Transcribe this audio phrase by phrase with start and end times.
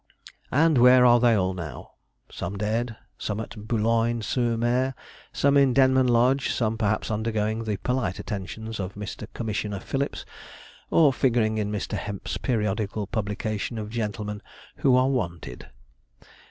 [0.51, 1.91] And where are they all now?
[2.31, 4.95] Some dead, some at Boulogne sur Mer,
[5.31, 9.27] some in Denman Lodge, some perhaps undergoing the polite attentions of Mr.
[9.35, 10.25] Commissioner Phillips,
[10.89, 11.97] or figuring in Mr.
[11.99, 14.41] Hemp's periodical publication of gentlemen
[14.77, 15.67] 'who are wanted.'